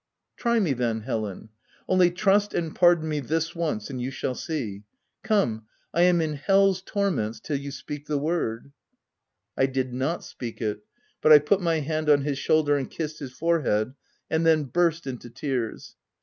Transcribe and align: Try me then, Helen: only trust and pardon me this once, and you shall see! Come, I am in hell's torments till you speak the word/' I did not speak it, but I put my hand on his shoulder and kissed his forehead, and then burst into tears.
Try 0.35 0.59
me 0.59 0.73
then, 0.73 1.01
Helen: 1.01 1.49
only 1.87 2.09
trust 2.09 2.55
and 2.55 2.75
pardon 2.75 3.07
me 3.07 3.19
this 3.19 3.53
once, 3.53 3.87
and 3.91 4.01
you 4.01 4.09
shall 4.09 4.33
see! 4.33 4.81
Come, 5.21 5.67
I 5.93 6.01
am 6.01 6.21
in 6.21 6.33
hell's 6.37 6.81
torments 6.81 7.39
till 7.39 7.57
you 7.57 7.69
speak 7.69 8.07
the 8.07 8.17
word/' 8.17 8.71
I 9.55 9.67
did 9.67 9.93
not 9.93 10.23
speak 10.23 10.59
it, 10.59 10.83
but 11.21 11.31
I 11.31 11.37
put 11.37 11.61
my 11.61 11.81
hand 11.81 12.09
on 12.09 12.21
his 12.23 12.39
shoulder 12.39 12.75
and 12.77 12.89
kissed 12.89 13.19
his 13.19 13.33
forehead, 13.33 13.93
and 14.27 14.43
then 14.43 14.63
burst 14.63 15.05
into 15.05 15.29
tears. 15.29 15.95